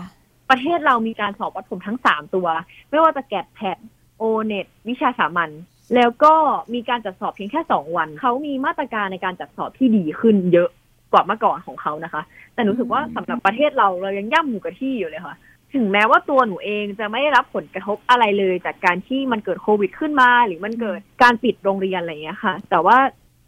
[0.49, 2.47] ประเทศเรามีการสอบวัดผลทั้งสามตัว
[2.89, 3.77] ไม่ว่าจะแกดแพด
[4.17, 5.49] โอเน็ตวิชาสามัญ
[5.95, 6.33] แล้วก็
[6.73, 10.69] มีการจัดสอบเพียงแค่สองวัน เขามีมาตรการในการจัดสอบที่ดีขึ้นเยอะ
[11.11, 12.21] กว่าเมื่อก่อนของเขานะคะ
[12.53, 15.35] แต่หนูรู้สึกว่าสำหรับประเทศเราเรายังย่ำอยู่กับที่อยู่เลยค่ะ
[15.73, 22.97] ถึงแม้ว่าตัวหนูเองจะไม่ได้รับผลกระทบอะไรเลย จากการที่มันเกิดโควิดขึ้นมา หรือมันเกิดการปิดโรงเรียนอะไรอย่างเงี้ยค่ะ แต่ว่า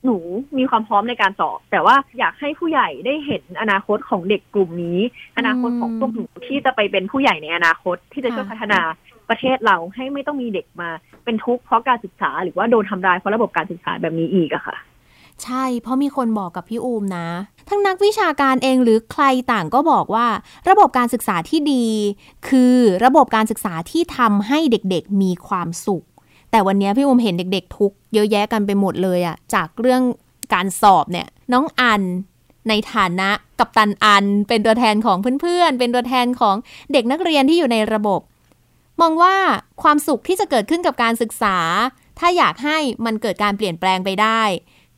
[0.05, 0.17] หนู
[0.57, 4.99] มีความพร้อมในการสอบ แต่ว่าอยากให้ผู้ใหญ่ได้เห็นอนาคตของเด็กกลุ่มนี้
[5.37, 8.79] อนาคตของพวกหนูที่จะไปเป็นผู้ใหญ่ในอนาคตที่จะช่วยพัฒนา
[9.29, 10.89] ประเทศเราให้ไม่ต้องมีเด็กมา
[11.23, 14.75] เป็นทุกข์เพราะการศึกษา หรือว่าโดนทำร้ายเพราะระบบการศึกษาแบบนี้อีกอะค่ะ
[15.43, 17.27] ใช่ เพราะมีคนบอกกับพี่อูมนะ
[17.69, 20.27] ทั้งนักวิชาการเองหรือใครต่างก็บอกว่า
[20.69, 21.85] ระบบการศึกษาที่ดี
[22.47, 26.05] คือระบบการศึกษาที่ทำให้เด็กๆมีความสุข
[26.55, 30.01] แต่วันนี้พี่อูมเห็นเด็ก ๆ ทุกเยอะแยะกันไปหมดเลยอะจากเรื่อง
[30.53, 32.01] การสอบเนี่ยน้องอัน
[32.69, 36.55] ในฐานะกับตันอันเป็นตัวแทนของเพื่อนๆ เป็นตัวแทนของ
[36.93, 38.21] เด็กนักเรียนที่อยู่ในระบบ
[39.01, 39.35] มองว่า
[39.81, 41.57] ความสุขที่จะเกิดขึ้นกับการศึกษา
[42.19, 44.41] ถ้าอยากให้มันเกิดการเปลี่ยนแปลงไปได้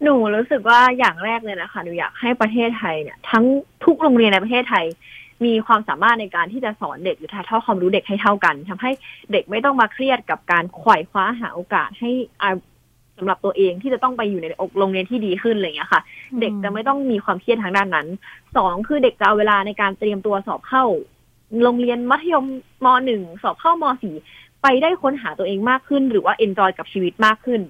[0.04, 3.44] หนูรู้สึกว่าอย่างแรกเลยนะคะหนูอยากให้ประเทศไทยเนี่ยทั้ง
[3.86, 4.86] ทุกโรงเรียนในประเทศไทย
[5.46, 8.92] มีความสามารถในการที่จะสอนเด็กหรือถ่ายทอดความรู้เด็กให้เท่ากันทำให้
[9.32, 12.56] เด็กไม่ต้องมาเครียดกับการไขว่คว้าหาโอกาสให้อ่า
[13.18, 14.48] สำหรับตัวเองที่จะต้องไปอยู่ใน
[14.78, 16.02] โรงเรียนที่ดีขึ้นอะไรอย่างเงี้ยค่ะ
[16.42, 18.08] เด็กจะไม่ต้องมีความเครียดทางด้านนั้น
[18.58, 20.84] สองคือเด็กจะเอาเวลาในการเตรียมตัวสอบเข้า
[21.64, 22.46] โรงเรียนมัธยม
[22.86, 24.16] มหนึ่งสอบเข้ามสี่
[24.62, 27.62] ไปได้ค้นหาตัวเองมากขึ้น หรือว่า enjoy กับชีวิตมากขึ้น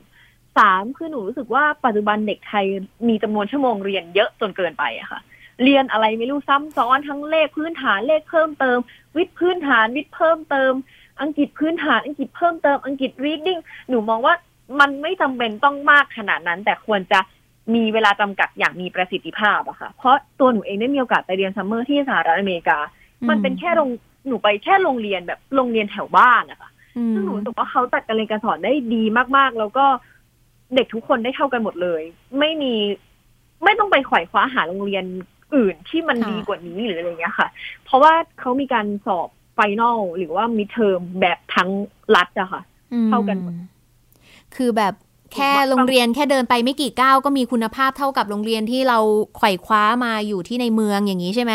[0.57, 2.65] สามคือหนูรู้สึกว่าปัจจุบันเด็กไทย
[3.07, 5.19] มีจำนวนชั่วโมงเรียนเยอะจนเกินไปอะค่ะ
[5.63, 8.77] เรียนอะไรไม่รู้ซ้ำซ้อนทั้งเลขพื้นฐานเลขเพิ่มเติม
[9.15, 10.73] วิทย์พื้นฐานวิทย์เพิ่มเติม
[11.21, 14.35] อังกฤษพื้นฐานอังกฤษเพิ่มเติมอังกฤษ reading หนูมองว่า
[14.79, 17.19] มันไม่จำเป็นต้องมากขนาดนั้น แต่ควรจะ
[17.75, 22.79] มีเวลาจำกัดอย่างมีประสิทธิภาพอะค่ะ เพราะตัวหนูเองได้มีโอกาสไปเรียน summer ที่สหรัฐอเมริกา
[23.29, 23.89] มันเป็นแค่โรง
[24.27, 29.03] หนูไปแค่โรงเรียนแบบโรงเรียนแถวบ้านอะค่ะอืมซึ่งหนูรู้สึกว่าเขาจัดการเรียนการสอนได้ดี
[29.37, 29.85] มากๆ แล้วก็
[30.75, 32.01] เด็กทุกคนได้เท่ากันหมดเลย
[32.39, 32.73] ไม่มี
[33.63, 35.05] ไม่ต้องไปไขว่คว้าหาโรงเรียน
[35.55, 37.47] อื่นที่มันค่ะดีกว่านี้หรืออะไรเงี้ยค่ะ
[37.85, 41.69] เพราะว่าเขามีการสอบ final หรือว่า midterm แบบทั้ง
[42.15, 42.61] รัฐอะค่ะ
[43.09, 43.53] เท่ากันหมด
[44.55, 44.93] คือแบบ
[45.33, 48.99] แค่โรงเรียนแค่เดินไปไม่กี่ก้าวก็มีคุณภาพเท่ากับโรงเรียนที่เรา
[49.37, 51.53] ไขว่คว้ามาอยู่ที่ในเมืองอย่างนี้ใช่ไหม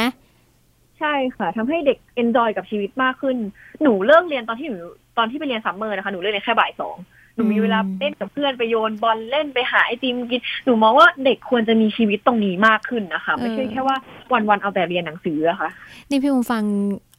[0.98, 3.36] ใช่ค่ะทำให้เด็ก enjoy กับชีวิตมากขึ้น
[3.82, 4.76] หนูเลิกเรียนตอนที่หนู
[5.18, 6.96] ตอนที่ไปเรียน summer นะคะหนูเลิกเรียนแค่บ่ายสอง
[7.34, 13.96] หนูมีเวลาเล่นกับเพื่อนไปโยนบอลเล่นไปหาไอติมกินหนูมองว่าเด็กควรจะมีชีวิตตรงนี้มากขึ้นนะคะ ไม่ใช่แค่ว่า
[14.32, 15.70] วันๆเอาแต่เรียนหนังสืออะค่ะ
[16.10, 16.64] นี่พี่อุมฟัง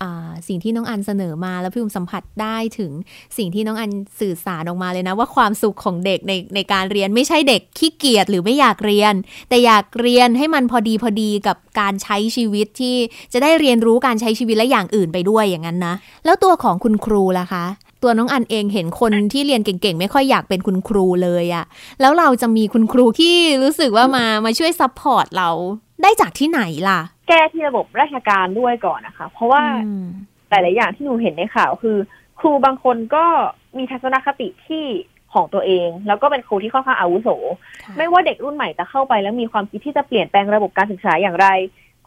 [0.01, 2.91] อ่าสิ่งที่น้องอันเสนอมาแล้วพี่อุมสัมผัสได้ถึง
[3.37, 9.13] สิ่งที่น้องอันสื่อสารออกมาเลยนะ ว่าความสุขของเด็กในในการเรียนไม่ใช่เด็กขี้เกียจหรือไม่อยากเรียน
[9.49, 12.95] แต่อยากเรียนให้มันพอดีพอดีกับการใช้ชีวิตที่
[13.33, 15.95] จะได้เรียนรู้การใช้ชีวิตและอย่างอื่นไปด้วยอย่างนั้นนะ
[16.25, 17.65] แล้วตัวของคุณครูล่ะคะ
[18.03, 21.65] ตัวน้องอันเองเห็นคนที่เรียนเก่งๆ ไม่ค่อยอยากเป็นคุณครูเลยอะ
[22.01, 25.49] แล้วเราจะมีคุณครูที่รู้สึกว่ามามาช่วย support เรา
[26.01, 30.05] ได้จากที่ไหนล่ะ แก้ที่ระบบราชการด้วยก่อนนะคะ เพราะว่าอืม
[30.49, 31.97] หลายๆอย่างที่หนูเห็นในข่าวคือ
[32.39, 33.25] ครูบางคนก็
[33.77, 34.85] มีทัศนคติที่
[35.33, 37.29] ของตัวเอง แล้วก็เป็นครูที่ค่อนข้างอาวุโส
[37.83, 41.47] ค่ะไม่ว่าเด็กรุ่นใหม่จะเข้าไปแล้วมีความคิดที่จะเปลี่ยนแปลงระบบการศึกษาอย่างไร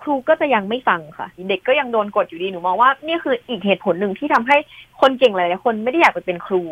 [0.02, 4.56] ครูก็จะยังไม่ฟังค่ะ เด็กก็ยังโดนกดอยู่ดีหนูมองว่านี่คืออีกเหตุผลหนึ่งที่ทำให้
[5.00, 6.62] คนเก่งหลายๆคนไม่ได้อยากไปเป็นครู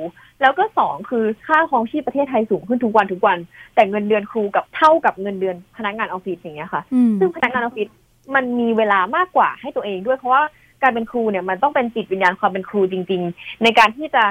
[0.40, 3.38] แล้วก็สองคือค่าครองชีพประเทศไทยสูงขึ้นทุกวันทุกวัน
[3.74, 7.88] แต่เงินเดือนครูกับเท่ากับเงินเดือนพนักงานออฟฟิศอย่างเงี้ยค่ะอืมซึ่งพนักงานออฟฟิศ
[8.34, 10.42] มันมีเวลามากกว่าให้ตัวเองด้วยเพราะว่า
[10.82, 14.24] การเป็นครูเนี่ยมันต้องเป็นจิตวิญญาณความเป็นครูจริง ๆ ในการที่จะ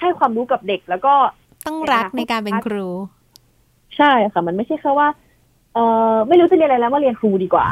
[0.00, 1.14] ให้ความรู้กับเด็กแล้วก็
[1.66, 2.86] ต้องรักในการเป็นครู
[3.96, 5.08] ใช่ค่ะ มันไม่ใช่แค่ว่า
[5.74, 5.78] เอ
[6.12, 7.66] อไม่รู้จะเรียนอะไรแล้วมาเรียนครูดีกว่า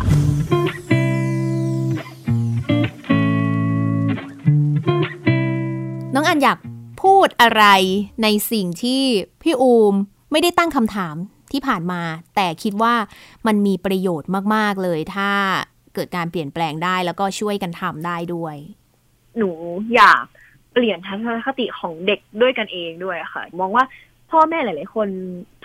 [6.18, 6.58] น้องอันอยาก
[7.02, 7.64] พูดอะไร
[8.22, 9.02] ในสิ่งที่
[9.42, 9.94] พี่อูม
[10.30, 11.16] ไม่ได้ตั้งคำถาม
[11.52, 12.02] ที่ผ่านมา
[12.36, 12.94] แต่คิดว่า
[13.46, 15.30] มันมีประโยชน์มาก ๆ เลย ถ้า
[15.94, 18.56] เกิดการเปลี่ยนแปลงได้แล้วก็ช่วยกันทำได้ด้วย
[19.38, 19.50] หนู
[19.94, 20.24] อยาก
[20.72, 23.84] เปลี่ยนทัศนคติของเด็กด้วยกันเองด้วยค่ะ มองว่า
[24.30, 25.08] พ่อแม่หลาย ๆ คน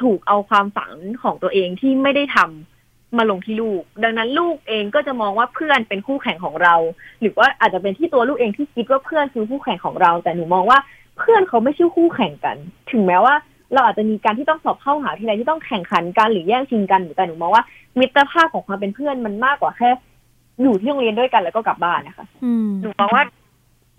[0.01, 2.70] ถูกเอาความฝันของตัวเองที่ไม่ได้ทำ
[3.17, 6.75] มาลงที่ลูก ดังนั้นลูกเองก็จะมองว่าเพื่อนเป็นคู่แข่งของเรา
[7.21, 10.79] หรือว่าอาจจะเป็นที่ตัวลูกเองที่คิดว่าเพื่อนคือคู่แข่งของเรา แต่หนูมองว่า
[11.17, 12.57] เพื่อนเขาไม่ใช่คู่แข่งกัน
[12.91, 13.35] ถึงแม้ว่า
[13.73, 17.63] เราอาจจะมีการที่ต้องสอบเข้าหาวิทยาลัยที่ต้องแข่งขันกันหรือแย่งชิงกันแต่หนูมองว่า
[17.99, 19.89] มิตรภาพของความเป็นเพื่อนมันมากกว่าแค่
[20.61, 23.23] อยู่ที่โรงเรียนด้วยกันแล้วก็กลับบ้านนะคะอืมหนูมองว่า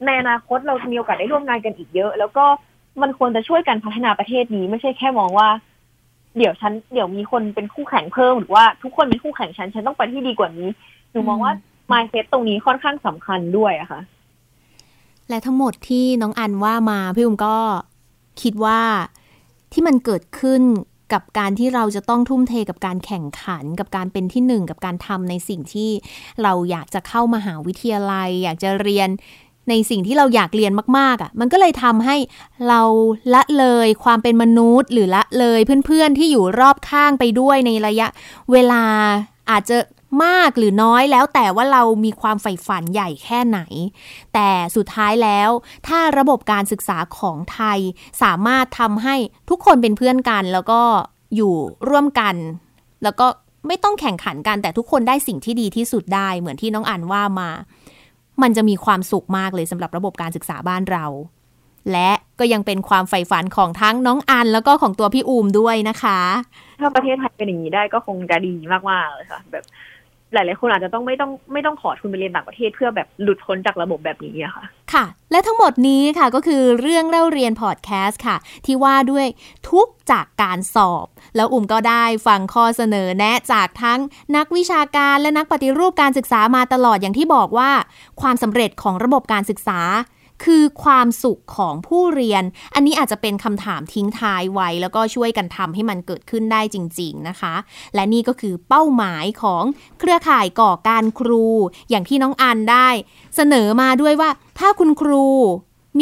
[0.07, 2.45] ในอนาคตเรามีโอกาสได้ร่วมงานกันอีกเยอะ แล้วก็
[3.03, 5.49] มันควรจะช่วยกันพัฒนาประเทศนี้ ไม่ใช่แค่มองว่า
[6.37, 10.69] เดี๋ยวฉันเดี๋ยวมีคนเป็นคู่แข่งเพิ่มหรือว่าทุกคนเป็นคู่แข่งฉัน ฉันต้องไปที่ดีกว่านี้
[11.11, 11.53] หนูมองว่า
[11.93, 14.01] mindset ตรงนี้ค่อนข้างสำคัญด้วยอะค่ะ
[15.29, 17.57] และทั้งหมดที่น้องอันว่ามาพี่อุ้มก็
[18.43, 18.81] คิดว่า
[19.73, 20.63] ที่มันเกิดขึ้น
[21.13, 25.91] กับการที่เราจะต้องทุ่มเทกับการแข่งขัน กับการเป็นที่หนึ่งกับการทำในสิ่งที่
[26.43, 29.09] เราอยากจะเข้ามาหาวิทยาลัย อยากจะเรียน
[29.69, 32.17] ในสิ่งที่เราอยากเรียนมากๆอะ่ะ มันก็เลยทำให้
[32.69, 32.83] เรา
[33.35, 38.09] ละเลยความเป็นมนุษย์ หรือละเลยเพื่อนๆที่อยู่รอบข้างไปด้วยในระยะ
[38.53, 38.83] เวลา
[39.51, 39.79] อาจจะ
[40.25, 43.61] มากหรือน้อยแล้วแต่ว่าเรามีความใฝ่ฝันใหญ่แค่ไหน
[44.35, 45.51] แต่สุดท้ายแล้ว
[45.89, 47.79] ถ้าระบบการศึกษาของไทย
[48.23, 49.17] สามารถทำให้
[49.51, 50.81] ทุกคนเป็นเพื่อนกันแล้วก็
[51.37, 51.55] อยู่
[51.89, 52.35] ร่วมกัน
[53.03, 53.27] แล้วก็
[53.67, 57.51] ไม่ต้องแข่งขันกันแต่ทุกคนได้สิ่งที่ดีที่สุดได้เหมือนที่น้องอันว่ามา
[58.43, 61.05] มันจะมีความสุขมากเลยสำหรับระบบการศึกษาบ้านเรา
[61.93, 66.21] และก็ยังเป็นความใฝ่ฝันของทั้งน้องอันแล้วก็ของตัวพี่อูมด้วยนะคะ
[66.81, 68.55] ถ้าประเทศไทยเป็นอย่างนี้ได้ก็คงจะดี
[68.91, 69.65] มากๆเลยค่ะ แบบ
[70.33, 79.27] หลาย ๆ คนอาจจะต้องไม่ต้องไม่ต้องขอทุนไปเรียนต่างประเทศเพื่อแบบหลุดพ้นจากระบบแบบนี้อะค่ะ ค่ะ และทั้งหมดนี้ค่ะก็คือเรื่องเล่าเรียนพอดแคสต์ค่ะ ที่ว่าด้วย
[79.71, 84.01] ทุกจากการสอบ แล้วอุ่มก็ได้ฟังข้อเสนอแนะจากทั้ง
[84.37, 87.71] นักวิชาการและนักปฏิรูปการศึกษามาตลอดอย่างที่บอกว่า
[88.21, 89.81] ความสำเร็จของระบบการศึกษา
[90.45, 92.43] คือความสุขของผู้เรียน
[92.75, 97.55] อันนี้อาจจะเป็นคำถามทิ้งท้ายไว้ แล้วก็ช่วยกันทำให้มันเกิดขึ้นได้จริง ๆนะคะ
[97.95, 99.65] และนี่ก็คือเป้าหมายของ
[99.99, 101.47] เครือข่ายก่อการครู
[101.91, 102.89] อย่างที่น้องอันได้
[103.37, 105.27] เสนอมาด้วยว่าถ้าคุณครู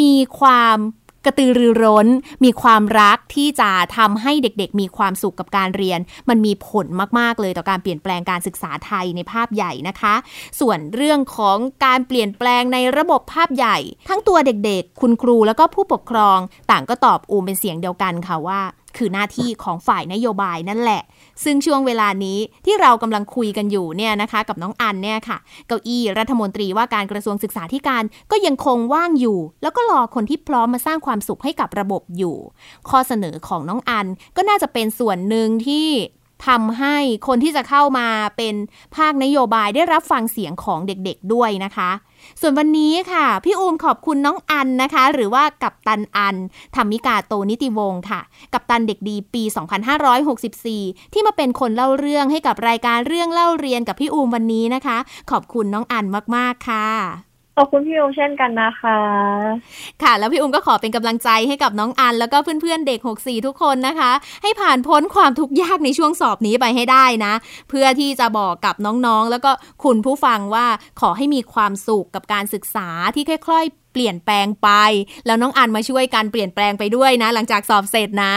[0.01, 0.77] มีความ
[1.25, 2.07] กระตือรือร้น
[2.43, 6.85] มีความรักที่จะทำให้เด็กๆ มีความสุขกับการเรียน มันมีผล
[7.19, 10.15] มากๆเลยต่อการเปลี่ยนแปลงการศึกษาไทยในภาพใหญ่นะคะ
[10.59, 13.77] ส่วนเรื่องของการเปลี่ยนแปลงในระบบภาพใหญ่
[14.09, 16.39] ทั้งตัวเด็กๆ คุณครูแล้วก็ผู้ปกครอง
[16.71, 18.61] ต่างก็ตอบอูมเป็นเสียงเดียวกันค่ะว่า
[18.97, 21.01] คือหน้าที่ของฝ่ายนโยบายนั่นแหละ
[21.43, 32.35] ซึ่งช่วงเวลานี้ที่เรากำลังคุยกันอยู่เนี่ยนะคะ กับน้องอันเนี่ยค่ะ เก้าอี้รัฐมนตรีว่าการกระทรวงศึกษาธิการก็ยังคงว่างอยู่ แล้วก็รอคนที่พร้อมมาสร้างความสุขให้กับระบบอยู่
[32.89, 35.87] ข้อเสนอของน้องอันก็น่าจะเป็นส่วนหนึ่งที่
[36.47, 38.55] ทำให้คนที่จะเข้ามาเป็น
[38.95, 41.91] ภาคนโยบายได้รับฟังเสียงของเด็กๆด้วยนะคะ
[42.41, 46.35] ส่วนวันนี้ค่ะ พี่อูมขอบคุณน้องอันนะคะ หรือว่ากับตันอัน
[46.75, 48.21] ธรรมิกาโตนิติวงศ์ค่ะ
[48.53, 49.43] กับตันเด็กดีปี
[50.27, 54.97] 2564 ที่มาเป็นคนเล่าเรื่องให้กับรายการเรื่องเล่าเรียนกับพี่อูมวันนี้นะคะ
[55.31, 58.99] ขอบคุณน้องอันมากๆค่ะ ขอบคุณพี่โอเช่นกันนะคะ
[60.03, 64.11] ค่ะ แล้วพี่อุ้มก็ขอเป็นกำลังใจให้กับน้องอัน แล้วก็เพื่อนๆเด็ก 64 ทุกคนนะคะ
[64.43, 67.33] ให้ผ่านพ้นความทุกข์ยากในช่วงสอบนี้ไปให้ได้นะ
[67.69, 69.51] เพื่อที่จะบอกกับน้องๆ แล้วก็
[69.83, 70.67] คุณผู้ฟังว่า
[71.01, 74.69] ขอให้มีความสุขกับการศึกษาที่ค่อย ๆ เปลี่ยนแปลงไป
[75.25, 78.35] แล้วน้องอันมาช่วยการเปลี่ยนแปลงไปด้วยนะ หลังจากสอบเสร็จนะ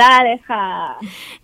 [0.00, 0.66] ได้เลยค่ะ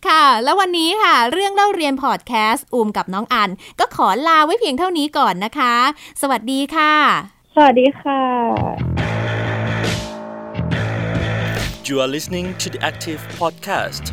[0.06, 5.74] ค่ะ แล้ววันนี้ค่ะ เรื่องเล่าเรียนพอดแคสต์อูมกับน้องอัน ก็ขอลาไว้เพียงเท่านี้ก่อนนะคะ
[6.22, 6.94] สวัสดีค่ะ
[7.54, 8.22] สวัสดีค่ะ
[11.88, 14.12] You are listening to the Active Podcast.